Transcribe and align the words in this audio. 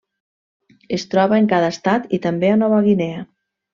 Es 0.97 1.03
troba 1.11 1.39
en 1.43 1.49
cada 1.51 1.67
estat 1.75 2.09
i 2.19 2.21
també 2.25 2.51
a 2.55 2.57
Nova 2.63 2.81
Guinea. 2.89 3.21